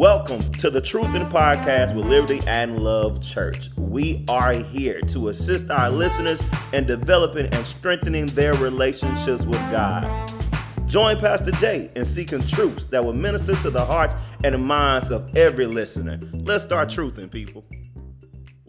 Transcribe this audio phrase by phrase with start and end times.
[0.00, 3.68] Welcome to the Truthin' Podcast with Liberty and Love Church.
[3.76, 6.40] We are here to assist our listeners
[6.72, 10.32] in developing and strengthening their relationships with God.
[10.86, 15.36] Join Pastor J in seeking truths that will minister to the hearts and minds of
[15.36, 16.18] every listener.
[16.32, 17.62] Let's start truthing, people.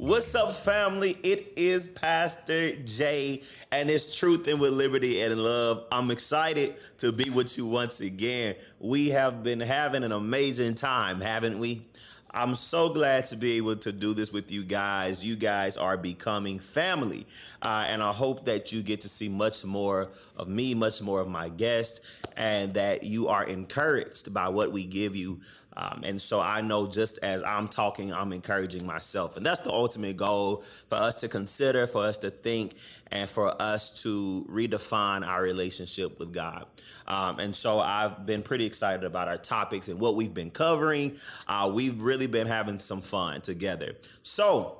[0.02, 1.16] What's up, family?
[1.22, 5.86] It is Pastor J, and it's Truthin' with Liberty and Love.
[5.92, 8.56] I'm excited to be with you once again.
[8.80, 11.86] We have been having an amazing time, haven't we?
[12.32, 15.24] I'm so glad to be able to do this with you guys.
[15.24, 17.28] You guys are becoming family.
[17.62, 21.22] Uh, and I hope that you get to see much more of me, much more
[21.22, 22.02] of my guests,
[22.36, 25.42] and that you are encouraged by what we give you
[25.78, 29.38] um, and so I know just as I'm talking, I'm encouraging myself.
[29.38, 32.76] And that's the ultimate goal for us to consider, for us to think,
[33.12, 36.66] and for us to redefine our relationship with God.
[37.08, 41.18] Um, and so I've been pretty excited about our topics and what we've been covering.
[41.48, 43.94] Uh, we've really been having some fun together.
[44.24, 44.78] So,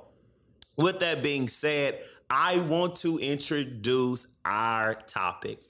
[0.76, 5.60] with that being said, I want to introduce our topic.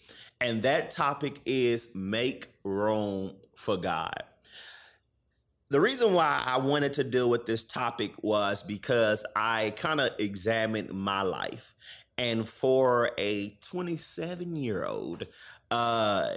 [0.41, 4.23] And that topic is make room for God.
[5.73, 10.11] The reason why I wanted to deal with this topic was because I kind of
[10.19, 11.75] examined my life.
[12.19, 15.27] And for a 27 year old,
[15.71, 16.35] uh,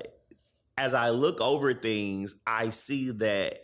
[0.78, 3.60] as I look over things, I see that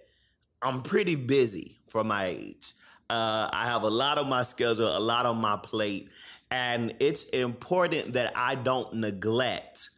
[0.62, 2.74] I'm pretty busy for my age.
[3.10, 6.10] Uh, I have a lot on my schedule, a lot on my plate,
[6.52, 9.90] and it's important that I don't neglect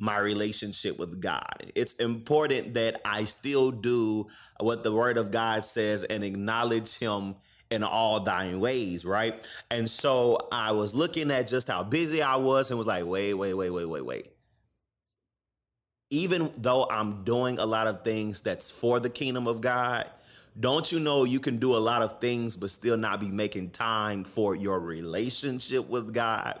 [0.00, 1.70] my relationship with God.
[1.74, 4.26] It's important that I still do
[4.58, 7.36] what the word of God says and acknowledge him
[7.70, 9.46] in all thine ways, right?
[9.70, 13.34] And so I was looking at just how busy I was and was like, wait,
[13.34, 14.26] wait, wait, wait, wait, wait.
[16.08, 20.10] Even though I'm doing a lot of things that's for the kingdom of God,
[20.58, 23.70] don't you know you can do a lot of things but still not be making
[23.70, 26.60] time for your relationship with God?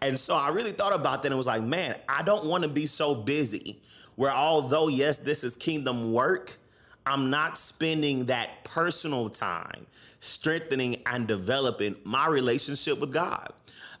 [0.00, 2.70] And so I really thought about that and was like, man, I don't want to
[2.70, 3.80] be so busy
[4.16, 6.58] where although, yes, this is kingdom work,
[7.06, 9.86] I'm not spending that personal time
[10.20, 13.52] strengthening and developing my relationship with God.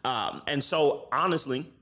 [0.04, 1.72] Um, and so, honestly,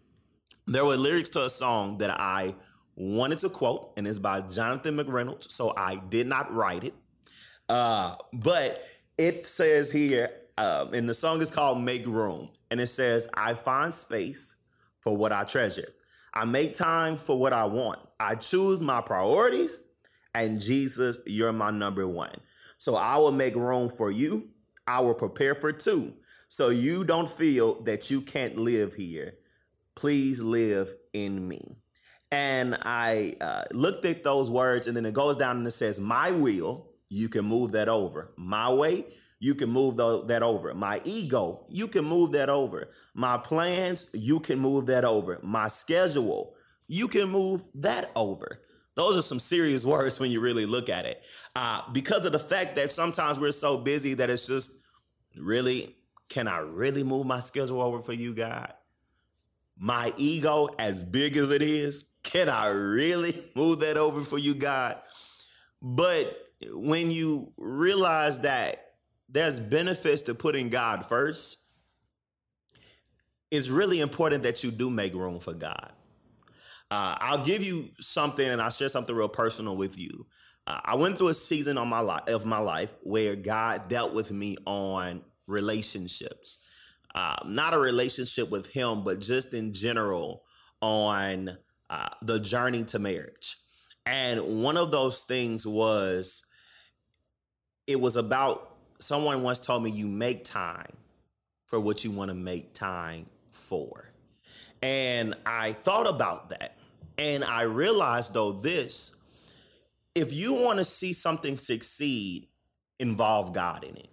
[0.67, 2.55] there were lyrics to a song that I
[2.95, 5.51] wanted to quote, and it's by Jonathan McReynolds.
[5.51, 6.95] So I did not write it.
[7.69, 8.83] Uh, but
[9.19, 12.51] it says here, um, and the song is called Make Room.
[12.71, 14.57] And it says, I find space
[15.01, 15.93] for what I treasure.
[16.35, 17.99] I make time for what I want.
[18.21, 19.83] I choose my priorities,
[20.35, 22.35] and Jesus, you're my number one.
[22.79, 24.49] So I will make room for you.
[24.87, 26.15] I will prepare for two.
[26.49, 29.35] So you don't feel that you can't live here.
[29.95, 31.77] Please live in me.
[32.31, 35.99] And I uh, looked at those words, and then it goes down and it says,
[35.99, 38.33] My will you can move that over.
[38.37, 39.05] My way,
[39.39, 40.75] you can move the, that over.
[40.75, 42.89] My ego, you can move that over.
[43.15, 45.39] My plans, you can move that over.
[45.43, 46.55] My schedule,
[46.89, 48.63] you can move that over.
[48.95, 51.23] Those are some serious words when you really look at it.
[51.55, 54.73] Uh, because of the fact that sometimes we're so busy that it's just
[55.37, 55.95] really,
[56.29, 58.73] can I really move my schedule over for you, God?
[59.79, 64.55] My ego, as big as it is, can I really move that over for you,
[64.55, 64.97] God?
[65.83, 68.93] But when you realize that
[69.29, 71.59] there's benefits to putting God first,
[73.51, 75.93] it's really important that you do make room for God.
[76.91, 80.27] Uh, I'll give you something, and I'll share something real personal with you.
[80.67, 84.15] Uh, I went through a season on my life of my life where God dealt
[84.15, 86.59] with me on relationships,
[87.15, 90.43] uh, not a relationship with Him, but just in general
[90.81, 91.57] on
[91.91, 93.59] uh, the journey to marriage.
[94.07, 96.45] And one of those things was
[97.87, 100.93] it was about someone once told me you make time
[101.67, 104.11] for what you want to make time for.
[104.83, 106.77] And I thought about that.
[107.19, 109.17] And I realized though this
[110.15, 112.49] if you want to see something succeed,
[112.99, 114.09] involve God in it.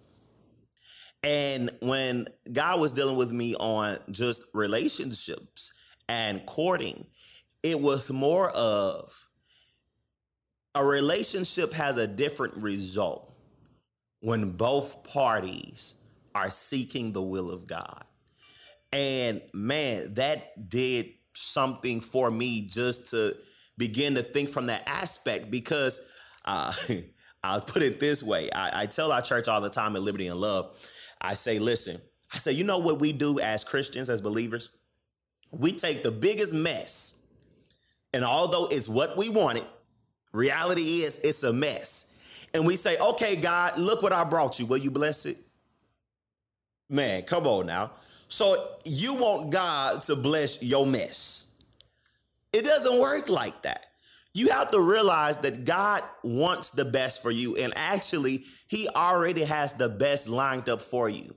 [1.23, 5.71] And when God was dealing with me on just relationships
[6.09, 7.05] and courting,
[7.61, 9.29] it was more of
[10.75, 13.33] a relationship has a different result
[14.19, 15.95] when both parties
[16.33, 18.03] are seeking the will of God.
[18.91, 23.35] And man, that did something for me just to
[23.77, 25.99] begin to think from that aspect because
[26.45, 26.71] uh,
[27.43, 28.49] I'll put it this way.
[28.51, 30.79] I, I tell our church all the time at Liberty and Love,
[31.19, 31.99] I say, listen,
[32.33, 34.69] I say, you know what we do as Christians, as believers?
[35.51, 37.17] We take the biggest mess,
[38.11, 39.65] and although it's what we wanted,
[40.33, 42.13] reality is it's a mess
[42.53, 44.65] and we say, okay, God, look what I brought you.
[44.65, 45.37] Will you bless it?
[46.89, 47.91] Man, come on now.
[48.27, 51.51] So you want God to bless your mess.
[52.51, 53.85] It doesn't work like that.
[54.35, 57.55] You have to realize that God wants the best for you.
[57.55, 61.35] And actually, He already has the best lined up for you.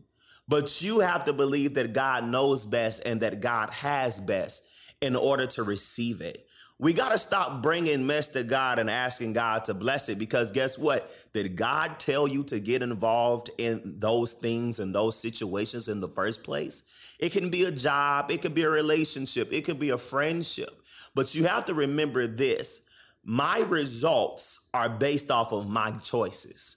[0.48, 4.64] But you have to believe that God knows best and that God has best
[5.00, 6.45] in order to receive it.
[6.78, 10.52] We got to stop bringing mess to God and asking God to bless it because
[10.52, 11.10] guess what?
[11.32, 16.08] Did God tell you to get involved in those things and those situations in the
[16.08, 16.84] first place?
[17.18, 20.82] It can be a job, it could be a relationship, it could be a friendship.
[21.14, 22.82] But you have to remember this
[23.24, 26.76] my results are based off of my choices.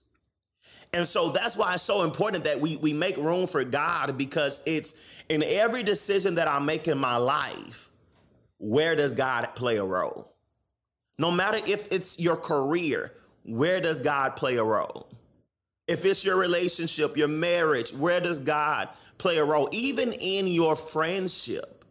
[0.93, 4.63] And so that's why it's so important that we, we make room for God because
[4.65, 4.95] it's
[5.29, 7.88] in every decision that I make in my life,
[8.59, 10.35] where does God play a role?
[11.17, 13.13] No matter if it's your career,
[13.44, 15.09] where does God play a role?
[15.88, 19.67] If it's your relationship, your marriage, where does God play a role?
[19.71, 21.83] Even in your friendship,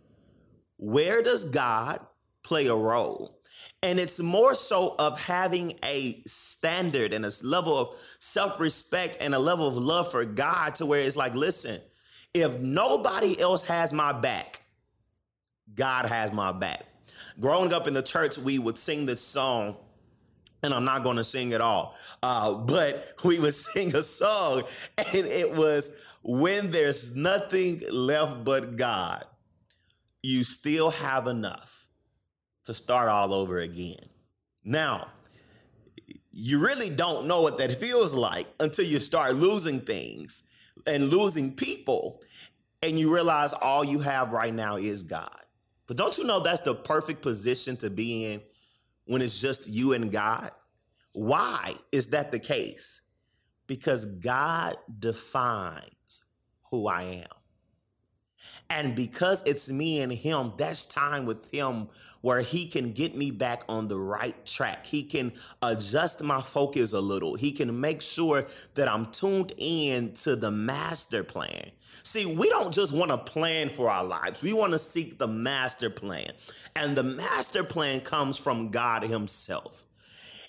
[0.77, 2.01] where does God
[2.45, 3.39] play a role?
[3.83, 9.35] And it's more so of having a standard and a level of self respect and
[9.35, 11.81] a level of love for God to where it's like, listen,
[12.35, 14.63] if nobody else has my back,
[15.75, 16.85] God has my back.
[17.41, 19.77] Growing up in the church, we would sing this song,
[20.63, 24.65] and I'm not going to sing it all, uh, but we would sing a song,
[24.99, 29.25] and it was, When there's nothing left but God,
[30.23, 31.87] you still have enough
[32.65, 34.05] to start all over again.
[34.65, 35.09] Now,
[36.31, 40.45] you really don't know what that feels like until you start losing things
[40.87, 42.21] and losing people,
[42.83, 45.31] and you realize all you have right now is God.
[45.89, 48.43] But don't you know that's the perfect position to be in
[49.07, 50.53] when it's just you and God?
[51.15, 53.01] Why is that the case?
[53.67, 56.23] Because God defines
[56.71, 57.38] who I am.
[58.71, 61.89] And because it's me and him, that's time with him
[62.21, 64.85] where he can get me back on the right track.
[64.85, 65.33] He can
[65.63, 67.35] adjust my focus a little.
[67.35, 71.71] He can make sure that I'm tuned in to the master plan.
[72.03, 74.43] See, we don't just want to plan for our lives.
[74.43, 76.33] We want to seek the master plan.
[76.77, 79.85] And the master plan comes from God himself.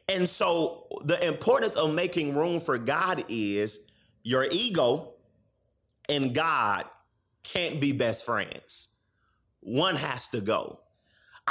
[0.10, 3.88] And so the importance of making room for God is
[4.24, 5.14] your ego
[6.10, 6.86] and God
[7.44, 8.96] can't be best friends.
[9.62, 10.80] One has to go.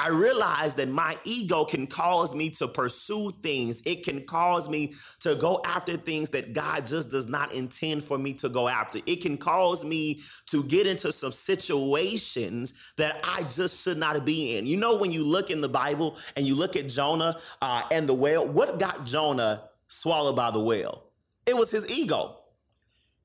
[0.01, 3.83] I realize that my ego can cause me to pursue things.
[3.85, 8.17] It can cause me to go after things that God just does not intend for
[8.17, 9.01] me to go after.
[9.07, 14.57] It can cause me to get into some situations that I just should not be
[14.57, 14.69] in.
[14.69, 18.09] You know, when you look in the Bible and you look at Jonah uh, and
[18.09, 21.07] the whale, what got Jonah swallowed by the whale?
[21.45, 22.37] It was his ego.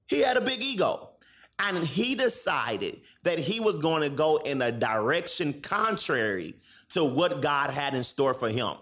[0.08, 1.13] He had a big ego.
[1.60, 6.56] And he decided that he was going to go in a direction contrary
[6.90, 8.74] to what God had in store for him.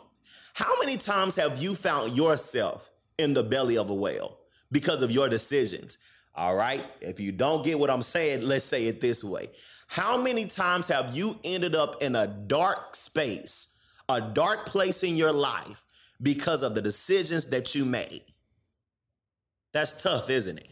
[0.53, 4.37] How many times have you found yourself in the belly of a whale
[4.71, 5.97] because of your decisions?
[6.33, 6.85] All right.
[7.01, 9.49] If you don't get what I'm saying, let's say it this way.
[9.87, 13.75] How many times have you ended up in a dark space,
[14.07, 15.83] a dark place in your life
[16.21, 18.23] because of the decisions that you made?
[19.73, 20.70] That's tough, isn't it?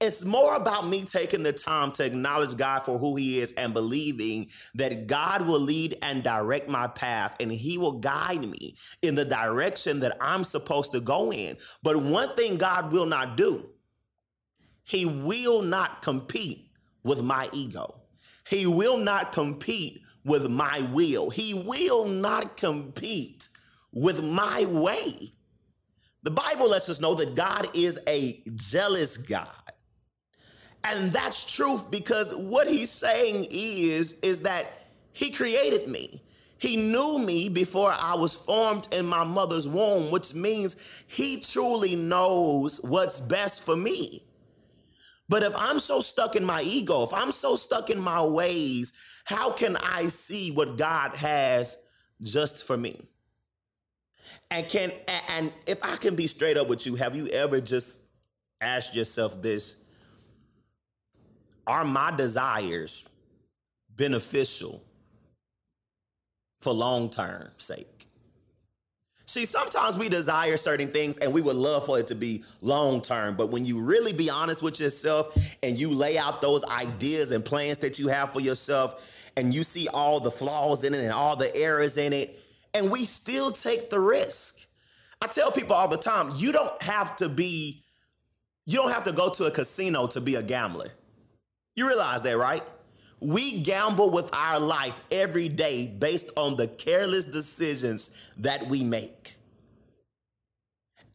[0.00, 3.74] It's more about me taking the time to acknowledge God for who He is and
[3.74, 9.16] believing that God will lead and direct my path and He will guide me in
[9.16, 11.56] the direction that I'm supposed to go in.
[11.82, 13.70] But one thing God will not do,
[14.84, 16.70] He will not compete
[17.02, 17.96] with my ego.
[18.48, 21.30] He will not compete with my will.
[21.30, 23.48] He will not compete
[23.92, 25.32] with my way.
[26.22, 29.67] The Bible lets us know that God is a jealous God.
[30.84, 36.22] And that's truth because what he's saying is is that he created me.
[36.58, 41.94] He knew me before I was formed in my mother's womb, which means he truly
[41.94, 44.24] knows what's best for me.
[45.28, 48.92] But if I'm so stuck in my ego, if I'm so stuck in my ways,
[49.24, 51.76] how can I see what God has
[52.22, 53.08] just for me?
[54.50, 54.90] And can
[55.28, 58.00] and if I can be straight up with you, have you ever just
[58.60, 59.76] asked yourself this?
[61.68, 63.06] Are my desires
[63.94, 64.82] beneficial
[66.58, 68.06] for long term sake?
[69.26, 73.02] See, sometimes we desire certain things and we would love for it to be long
[73.02, 73.36] term.
[73.36, 77.44] But when you really be honest with yourself and you lay out those ideas and
[77.44, 79.06] plans that you have for yourself
[79.36, 82.90] and you see all the flaws in it and all the errors in it, and
[82.90, 84.66] we still take the risk.
[85.20, 87.84] I tell people all the time, you don't have to be,
[88.64, 90.90] you don't have to go to a casino to be a gambler.
[91.78, 92.64] You realize that, right?
[93.20, 99.36] We gamble with our life every day based on the careless decisions that we make.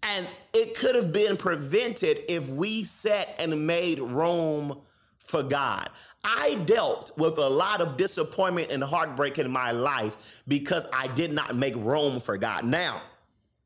[0.04, 4.80] And it could have been prevented if we set and made room
[5.18, 5.90] for God.
[6.24, 11.34] I dealt with a lot of disappointment and heartbreak in my life because I did
[11.34, 12.64] not make room for God.
[12.64, 13.02] Now,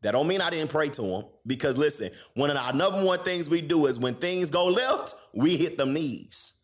[0.01, 3.19] that don't mean I didn't pray to him because listen, one of our number one
[3.19, 6.56] things we do is when things go left, we hit them knees.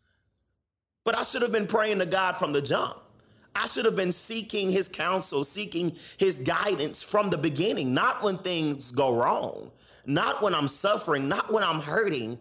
[1.04, 2.96] But I should have been praying to God from the jump.
[3.54, 8.38] I should have been seeking his counsel, seeking his guidance from the beginning, not when
[8.38, 9.70] things go wrong,
[10.06, 12.38] not when I'm suffering, not when I'm hurting,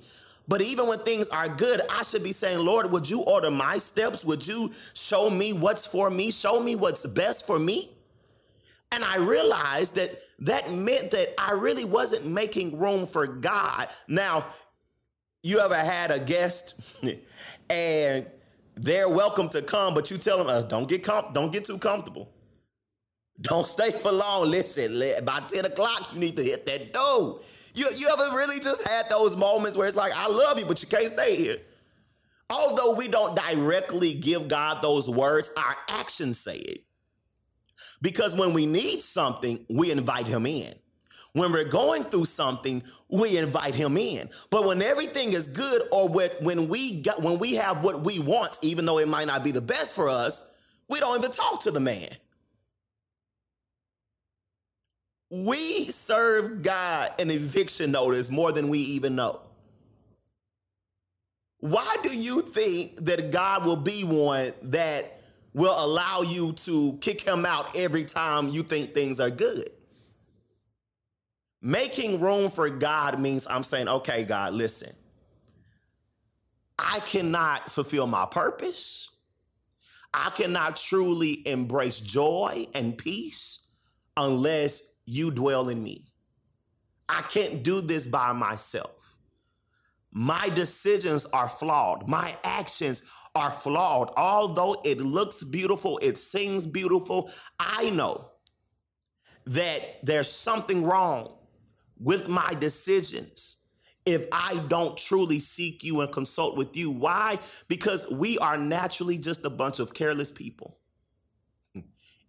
[0.47, 3.77] but even when things are good, I should be saying, Lord, would you order my
[3.77, 4.25] steps?
[4.25, 6.31] Would you show me what's for me?
[6.31, 7.91] Show me what's best for me?
[8.91, 13.87] And I realized that that meant that I really wasn't making room for God.
[14.07, 14.45] Now,
[15.41, 16.75] you ever had a guest
[17.69, 18.25] and
[18.75, 21.03] they're welcome to come, but you tell them, uh, don't get
[21.33, 22.29] don't get too comfortable.
[23.41, 24.49] Don't stay for long.
[24.49, 27.39] Listen, by 10 o'clock, you need to hit that door.
[27.73, 30.81] You, you ever really just had those moments where it's like, I love you, but
[30.81, 31.57] you can't stay here?
[32.49, 36.85] Although we don't directly give God those words, our actions say it.
[38.01, 40.73] Because when we need something, we invite him in.
[41.33, 44.29] When we're going through something, we invite him in.
[44.51, 48.59] But when everything is good or when we got when we have what we want,
[48.61, 50.45] even though it might not be the best for us,
[50.87, 52.09] we don't even talk to the man.
[55.31, 59.41] We serve God an eviction notice more than we even know.
[61.61, 65.21] Why do you think that God will be one that
[65.53, 69.71] will allow you to kick him out every time you think things are good?
[71.65, 74.91] Making room for God means I'm saying, okay, God, listen,
[76.77, 79.09] I cannot fulfill my purpose.
[80.13, 83.69] I cannot truly embrace joy and peace
[84.17, 86.07] unless you dwell in me.
[87.07, 89.15] I can't do this by myself.
[90.11, 92.09] My decisions are flawed.
[92.09, 93.03] My actions
[93.35, 94.11] are flawed.
[94.17, 98.31] Although it looks beautiful, it seems beautiful, I know
[99.45, 101.37] that there's something wrong
[102.03, 103.57] with my decisions
[104.05, 106.91] if I don't truly seek you and consult with you.
[106.91, 107.39] Why?
[107.67, 110.77] Because we are naturally just a bunch of careless people.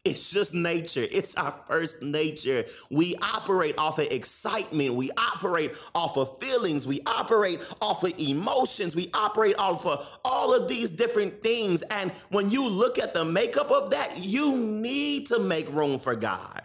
[0.04, 1.06] It's just nature.
[1.10, 2.64] It's our first nature.
[2.90, 4.94] We operate off of excitement.
[4.94, 6.86] We operate off of feelings.
[6.86, 8.94] We operate off of emotions.
[8.94, 11.80] We operate off of all of these different things.
[11.84, 16.14] And when you look at the makeup of that, you need to make room for
[16.14, 16.63] God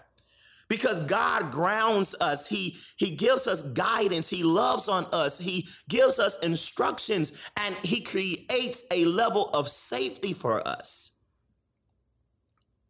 [0.70, 2.48] because God grounds us.
[2.48, 4.30] He, he gives us guidance.
[4.30, 5.40] He loves on us.
[5.40, 11.12] He gives us instructions and he creates a level of safety for us.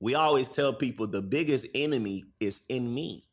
[0.01, 3.28] We always tell people the biggest enemy is in me.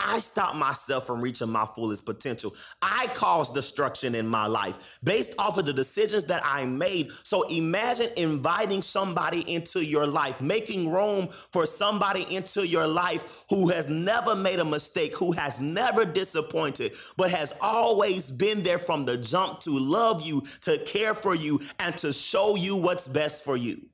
[0.00, 2.54] I stop myself from reaching my fullest potential.
[2.80, 7.10] I cause destruction in my life based off of the decisions that I made.
[7.24, 13.68] So imagine inviting somebody into your life, making room for somebody into your life who
[13.68, 19.04] has never made a mistake, who has never disappointed, but has always been there from
[19.04, 23.44] the jump to love you, to care for you, and to show you what's best
[23.44, 23.88] for you.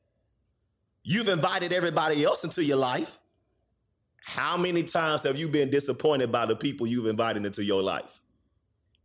[1.02, 3.18] You've invited everybody else into your life.
[4.34, 8.20] How many times have you been disappointed by the people you've invited into your life?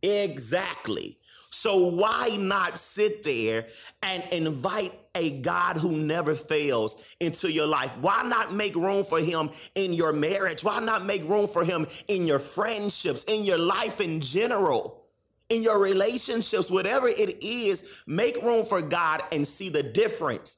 [0.02, 1.18] Exactly.
[1.50, 3.68] So why not sit there
[4.02, 7.96] and invite a God who never fails into your life?
[7.98, 10.64] Why not make room for him in your marriage?
[10.64, 15.04] Why not make room for him in your friendships, in your life in general?
[15.48, 20.56] In your relationships, whatever it is, make room for God and see the difference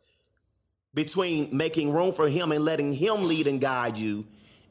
[0.94, 4.26] between making room for him and letting him lead and guide you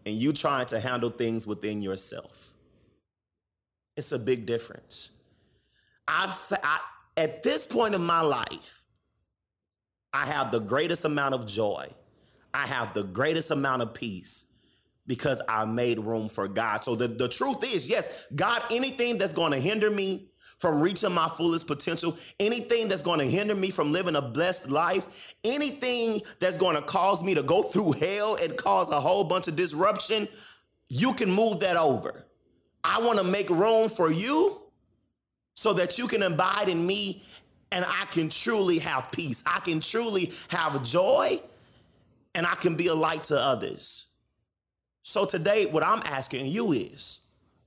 [0.05, 2.53] and you trying to handle things within yourself.
[3.95, 5.09] It's a big difference.
[6.07, 6.79] I've, I,
[7.17, 8.83] at this point in my life,
[10.13, 11.89] I have the greatest amount of joy.
[12.53, 14.45] I have the greatest amount of peace
[15.07, 16.83] because I made room for God.
[16.83, 20.30] So the, the truth is, yes, God, anything that's going to hinder me
[20.61, 24.69] from reaching my fullest potential, anything that's going to hinder me from living a blessed
[24.69, 29.23] life, anything that's going to cause me to go through hell and cause a whole
[29.23, 30.27] bunch of disruption,
[30.87, 32.25] you can move that over.
[32.83, 34.61] I want to make room for you
[35.55, 37.23] so that you can abide in me
[37.71, 39.43] and I can truly have peace.
[39.47, 41.41] I can truly have joy
[42.35, 44.07] and I can be a light to others.
[45.01, 47.20] So today, what I'm asking you is,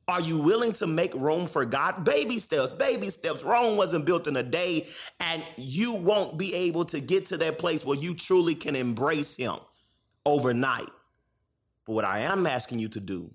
[0.08, 2.04] are you willing to make room for God?
[2.04, 3.42] Baby steps, baby steps.
[3.42, 4.86] Rome wasn't built in a day,
[5.20, 9.36] and you won't be able to get to that place where you truly can embrace
[9.36, 9.56] Him
[10.26, 10.90] overnight.
[11.86, 13.30] But what I am asking you to do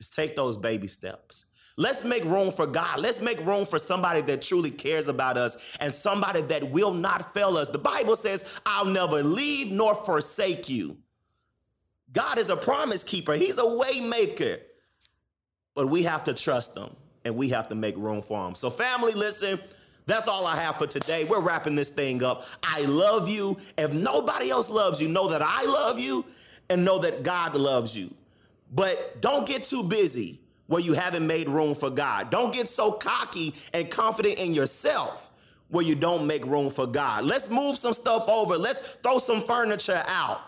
[0.00, 1.44] is take those baby steps.
[1.76, 3.00] Let's make room for God.
[3.00, 7.34] Let's make room for somebody that truly cares about us and somebody that will not
[7.34, 7.68] fail us.
[7.68, 10.98] The Bible says, I'll never leave nor forsake you.
[12.12, 13.34] God is a promise keeper.
[13.34, 14.58] He's a way maker.
[15.74, 18.54] But we have to trust them and we have to make room for them.
[18.54, 19.58] So family, listen,
[20.06, 21.24] that's all I have for today.
[21.24, 22.44] We're wrapping this thing up.
[22.62, 23.58] I love you.
[23.78, 26.24] If nobody else loves you, know that I love you
[26.68, 28.14] and know that God loves you.
[28.72, 32.30] But don't get too busy where you haven't made room for God.
[32.30, 35.30] Don't get so cocky and confident in yourself
[35.68, 37.24] where you don't make room for God.
[37.24, 38.56] Let's move some stuff over.
[38.56, 40.40] Let's throw some furniture out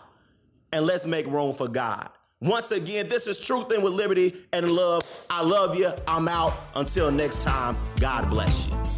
[0.71, 2.09] and let's make room for God.
[2.41, 5.01] Once again, this is Truthin' with Liberty and Love.
[5.29, 5.91] I love you.
[6.07, 6.53] I'm out.
[6.75, 8.96] Until next time, God bless you.